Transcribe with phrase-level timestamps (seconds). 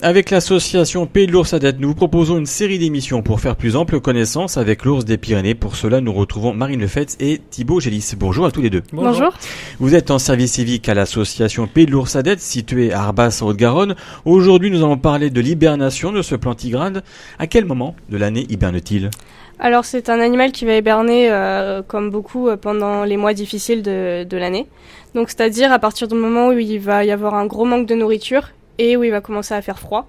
[0.00, 3.56] Avec l'association Pays de l'Ours à Dette, nous vous proposons une série d'émissions pour faire
[3.56, 5.56] plus ample connaissance avec l'ours des Pyrénées.
[5.56, 8.12] Pour cela, nous retrouvons Marine Lefebvre et Thibaut Gélis.
[8.16, 8.84] Bonjour à tous les deux.
[8.92, 9.32] Bonjour.
[9.80, 13.40] Vous êtes en service civique à l'association Pays de l'Ours à Dette, située à Arbas
[13.42, 13.96] en Haute-Garonne.
[14.24, 17.02] Aujourd'hui, nous allons parler de l'hibernation de ce plantigrade.
[17.40, 19.10] À quel moment de l'année hiberne-t-il?
[19.58, 23.82] Alors c'est un animal qui va hiberner, euh, comme beaucoup, euh, pendant les mois difficiles
[23.82, 24.68] de, de l'année.
[25.16, 27.96] Donc c'est-à-dire à partir du moment où il va y avoir un gros manque de
[27.96, 30.06] nourriture et où il va commencer à faire froid.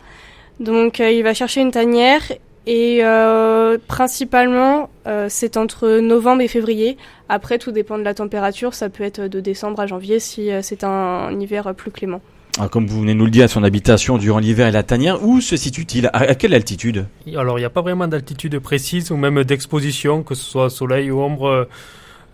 [0.60, 2.24] Donc euh, il va chercher une tanière
[2.68, 6.98] et euh, principalement euh, c'est entre novembre et février.
[7.30, 10.62] Après tout dépend de la température, ça peut être de décembre à janvier si euh,
[10.62, 12.22] c'est un, un hiver plus clément.
[12.58, 15.24] Alors, comme vous venez de nous le dire, son habitation durant l'hiver et la tanière,
[15.24, 16.08] où se situe-t-il?
[16.08, 17.06] À, à quelle altitude?
[17.38, 21.10] Alors, il n'y a pas vraiment d'altitude précise ou même d'exposition, que ce soit soleil
[21.10, 21.70] ou ombre.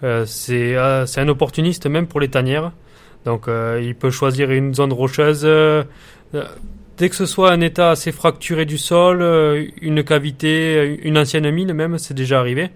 [0.04, 2.72] Euh, c'est euh, c'est un opportuniste même pour les tanières.
[3.26, 5.42] Donc, euh, il peut choisir une zone rocheuse.
[5.46, 5.84] euh,
[6.36, 6.44] euh,
[6.98, 11.18] dès que ce soit un état assez fracturé du sol, euh, une cavité, euh, une
[11.18, 12.70] ancienne mine même, c'est déjà arrivé.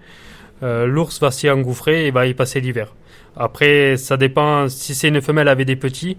[0.62, 2.94] euh, L'ours va s'y engouffrer et va y passer l'hiver.
[3.36, 4.68] Après, ça dépend.
[4.68, 6.18] Si c'est une femelle avec des petits,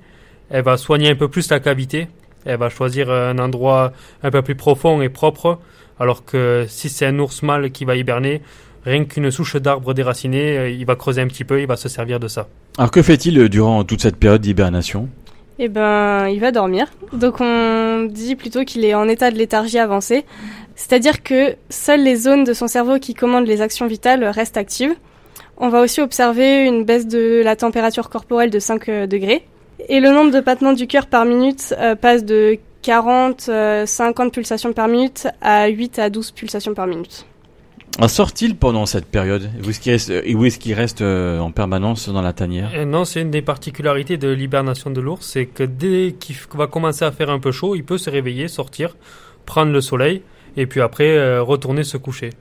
[0.49, 2.07] elle va soigner un peu plus la cavité.
[2.45, 3.91] Elle va choisir un endroit
[4.23, 5.59] un peu plus profond et propre.
[5.99, 8.41] Alors que si c'est un ours mâle qui va hiberner,
[8.85, 11.89] rien qu'une souche d'arbre déracinée, euh, il va creuser un petit peu, il va se
[11.89, 12.47] servir de ça.
[12.77, 15.09] Alors que fait-il euh, durant toute cette période d'hibernation?
[15.59, 16.87] Eh ben, il va dormir.
[17.13, 20.25] Donc on dit plutôt qu'il est en état de léthargie avancée.
[20.75, 24.95] C'est-à-dire que seules les zones de son cerveau qui commandent les actions vitales restent actives.
[25.57, 29.45] On va aussi observer une baisse de la température corporelle de 5 euh, degrés.
[29.89, 34.73] Et le nombre de battements du cœur par minute passe de 40, euh, 50 pulsations
[34.73, 37.25] par minute à 8 à 12 pulsations par minute.
[37.99, 42.33] En sort-il pendant cette période euh, où est-ce qu'il reste euh, en permanence dans la
[42.33, 46.35] tanière Euh, non, c'est une des particularités de l'hibernation de l'ours, c'est que dès qu'il
[46.53, 48.95] va commencer à faire un peu chaud, il peut se réveiller, sortir,
[49.45, 50.21] prendre le soleil,
[50.55, 52.31] et puis après euh, retourner se coucher.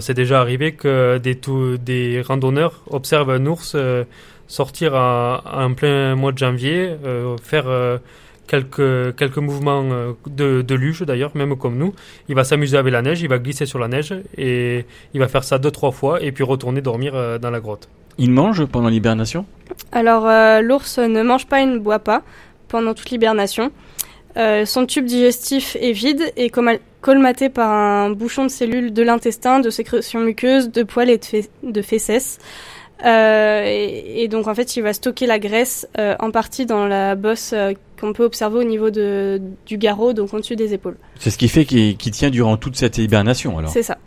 [0.00, 3.76] C'est déjà arrivé que des, randonneurs observent un ours
[4.46, 6.96] sortir en, plein mois de janvier,
[7.42, 7.66] faire
[8.46, 11.94] quelques, quelques mouvements euh, de, de luge d'ailleurs, même comme nous.
[12.28, 15.28] Il va s'amuser avec la neige, il va glisser sur la neige, et il va
[15.28, 17.88] faire ça deux, trois fois, et puis retourner dormir euh, dans la grotte.
[18.18, 19.44] Il mange pendant l'hibernation?
[19.90, 22.22] Alors euh, l'ours ne mange pas et ne boit pas
[22.68, 23.72] pendant toute l'hibernation.
[24.36, 26.50] Euh, son tube digestif est vide et
[27.00, 31.24] colmaté par un bouchon de cellules de l'intestin, de sécrétions muqueuses, de poils et de,
[31.24, 32.38] fé- de fesses.
[33.04, 36.86] Euh, et, et donc en fait il va stocker la graisse euh, en partie dans
[36.86, 40.96] la bosse euh, qu'on peut observer au niveau de, du garrot, donc au-dessus des épaules.
[41.18, 43.70] C'est ce qui fait qu'il tient durant toute cette hibernation alors.
[43.70, 43.98] C'est ça.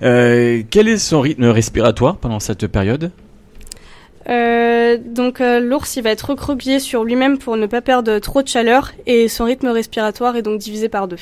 [0.00, 3.10] Quel est son rythme respiratoire pendant cette période?
[4.26, 8.92] Donc l'ours il va être recroquevillé sur lui-même pour ne pas perdre trop de chaleur
[9.06, 11.18] et son rythme respiratoire est donc divisé par deux.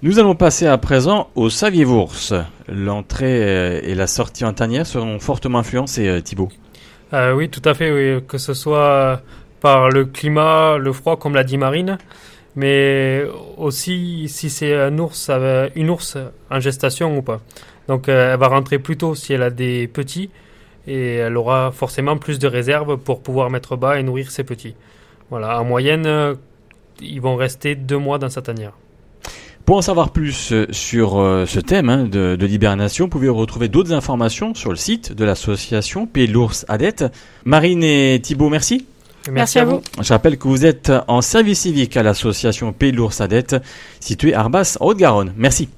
[0.00, 2.32] Nous allons passer à présent au saviez-ours.
[2.68, 6.50] L'entrée euh, et la sortie en tanière seront fortement influencées, euh, Thibaut.
[7.12, 9.22] Euh, oui, tout à fait, que ce soit
[9.60, 11.98] par le climat, le froid, comme l'a dit Marine,
[12.54, 13.24] mais
[13.56, 15.32] aussi si c'est un ours,
[15.74, 16.16] une ours
[16.48, 17.40] en gestation ou pas.
[17.88, 20.30] Donc elle va rentrer plus tôt si elle a des petits
[20.86, 24.76] et elle aura forcément plus de réserves pour pouvoir mettre bas et nourrir ses petits.
[25.30, 26.36] Voilà, en moyenne,
[27.00, 28.74] ils vont rester deux mois dans sa tanière.
[29.68, 33.28] Pour en savoir plus euh, sur euh, ce thème hein, de, de l'hibernation, vous pouvez
[33.28, 37.04] retrouver d'autres informations sur le site de l'association Pays de l'Ours Adette.
[37.44, 38.86] Marine et Thibaut, merci.
[39.30, 39.82] Merci à vous.
[40.00, 43.56] Je rappelle que vous êtes en service civique à l'association Pays de l'Ours Adette,
[44.00, 45.34] située à Arbas, en Haute-Garonne.
[45.36, 45.68] Merci.